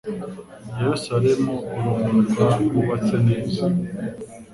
[0.79, 3.63] Yeruzalemu uri umurwa wubatse neza